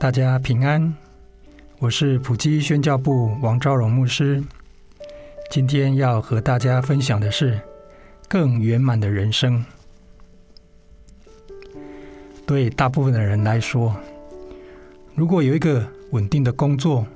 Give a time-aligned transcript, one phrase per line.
[0.00, 0.94] 大家平安，
[1.78, 4.42] 我是普基宣教部王昭荣牧师。
[5.50, 7.60] 今天要和大家分享的是
[8.26, 9.62] 更圆满的人生。
[12.46, 13.94] 对大部分的人来说，
[15.14, 17.06] 如果有一个稳定的工作，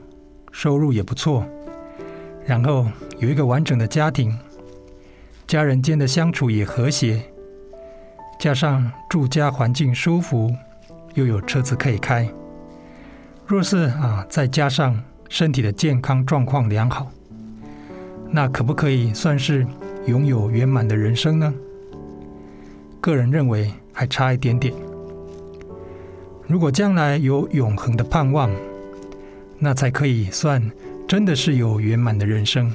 [0.52, 1.42] 收入也不错，
[2.44, 2.86] 然后
[3.18, 4.38] 有一个完整的家庭，
[5.46, 7.22] 家人间的相处也和谐，
[8.38, 10.54] 加上住家环境舒服，
[11.14, 12.28] 又有车子可以开。
[13.46, 17.10] 若是啊，再加上身体的健康状况良好，
[18.30, 19.66] 那可不可以算是
[20.06, 21.52] 拥有圆满的人生呢？
[23.02, 24.72] 个人认为还差一点点。
[26.46, 28.50] 如果将来有永恒的盼望，
[29.58, 30.70] 那才可以算
[31.06, 32.74] 真的是有圆满的人生。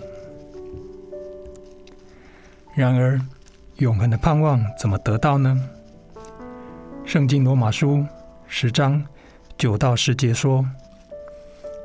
[2.76, 3.20] 然而，
[3.78, 5.60] 永恒的盼望怎么得到呢？
[7.06, 8.06] 圣经罗马书
[8.48, 9.04] 十章。
[9.60, 10.66] 九到十节说：“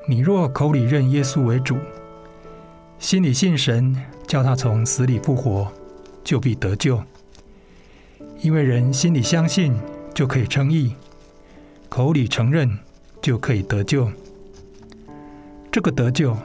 [0.09, 1.77] 你若口里认耶稣为主，
[3.01, 5.67] 心里信神，叫他从死里复活，
[6.23, 7.03] 就必得救。
[8.41, 9.75] 因为人心里相信，
[10.15, 10.93] 就可以称义；
[11.89, 12.79] 口里承认，
[13.21, 14.09] 就可以得救。
[15.73, 16.37] 这个得救，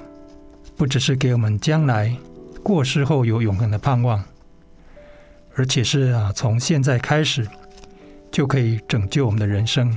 [0.76, 2.18] 不只是给我们将来
[2.64, 4.24] 过世后有永恒的盼望，
[5.54, 7.48] 而且是啊，从现在开始
[8.32, 9.96] 就可以拯救我们的人生。”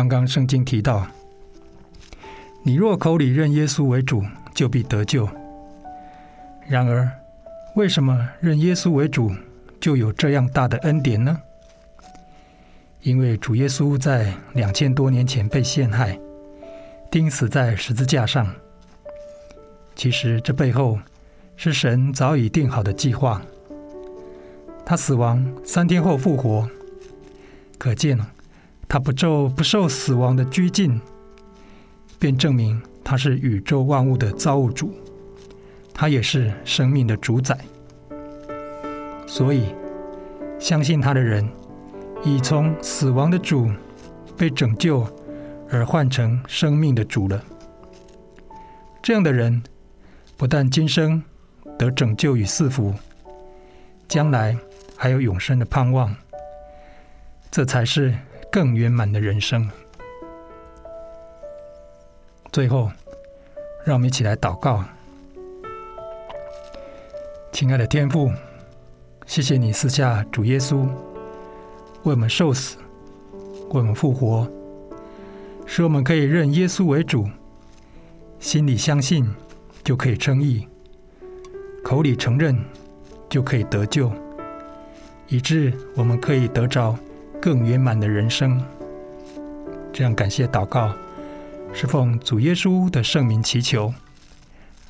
[0.00, 1.06] 刚刚圣经提到，
[2.62, 4.24] 你若口里认耶稣为主，
[4.54, 5.28] 就必得救。
[6.66, 7.06] 然而，
[7.76, 9.30] 为什么认耶稣为主
[9.78, 11.38] 就有这样大的恩典呢？
[13.02, 16.18] 因为主耶稣在两千多年前被陷害，
[17.10, 18.50] 钉死在十字架上。
[19.94, 20.98] 其实这背后
[21.56, 23.42] 是神早已定好的计划。
[24.86, 26.66] 他死亡三天后复活，
[27.76, 28.18] 可见
[28.92, 31.00] 他不受不受死亡的拘禁，
[32.18, 34.92] 便证明他是宇宙万物的造物主，
[35.94, 37.56] 他也是生命的主宰。
[39.28, 39.72] 所以，
[40.58, 41.48] 相信他的人
[42.24, 43.70] 已从死亡的主
[44.36, 45.06] 被拯救，
[45.70, 47.40] 而换成生命的主了。
[49.00, 49.62] 这样的人
[50.36, 51.22] 不但今生
[51.78, 52.92] 得拯救与赐福，
[54.08, 54.58] 将来
[54.96, 56.12] 还有永生的盼望。
[57.52, 58.12] 这才是。
[58.50, 59.70] 更圆满的人生。
[62.50, 62.90] 最后，
[63.84, 64.84] 让我们一起来祷告。
[67.52, 68.32] 亲爱的天父，
[69.24, 70.84] 谢谢你赐下主耶稣，
[72.02, 72.76] 为我们受死，
[73.70, 74.50] 为我们复活，
[75.64, 77.28] 使我们可以认耶稣为主，
[78.40, 79.32] 心里相信
[79.84, 80.66] 就可以称义，
[81.84, 82.58] 口里承认
[83.28, 84.10] 就可以得救，
[85.28, 86.98] 以致我们可以得着。
[87.40, 88.62] 更圆满的人生，
[89.92, 90.92] 这样感谢祷告，
[91.72, 93.94] 是奉主耶稣的圣名祈求，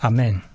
[0.01, 0.50] 阿门。